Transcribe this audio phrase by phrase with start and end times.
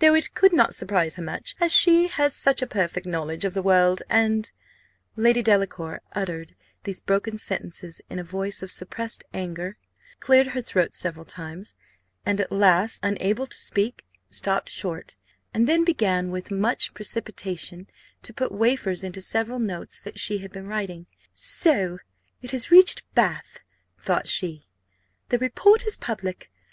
[0.00, 3.62] Though it could not surprise her much, she has such a perfect knowledge of the
[3.62, 4.50] world, and"
[5.14, 9.76] Lady Delacour uttered these broken sentences in a voice of suppressed anger;
[10.18, 11.76] cleared her throat several times,
[12.26, 15.14] and at last, unable to speak, stopped short,
[15.54, 17.86] and then began with much precipitation
[18.24, 21.06] to put wafers into several notes that she had been writing.
[21.32, 21.98] So
[22.42, 23.60] it has reached Bath,
[23.96, 24.64] thought she
[25.28, 26.50] the report is public!